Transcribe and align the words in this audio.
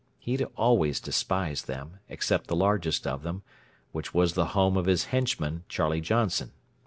He 0.17 0.31
had 0.31 0.41
always 0.57 0.99
despised 0.99 1.67
them, 1.67 1.99
except 2.09 2.47
the 2.47 2.55
largest 2.55 3.05
of 3.05 3.21
them, 3.21 3.43
which 3.91 4.15
was 4.15 4.33
the 4.33 4.45
home 4.57 4.75
of 4.75 4.87
his 4.87 5.05
henchman, 5.13 5.63
Charlie 5.69 6.01
Johnson. 6.01 6.53